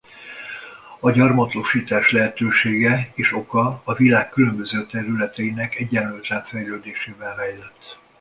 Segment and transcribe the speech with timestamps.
[0.99, 7.97] A gyarmatosítás lehetősége és oka a világ különböző területeinek egyenlőtlen fejlődésében rejlett.